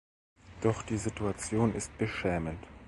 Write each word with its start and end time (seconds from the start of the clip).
Doch 0.61 0.81
die 0.81 0.97
Situation 0.97 1.75
ist 1.75 1.95
beschämend. 1.99 2.65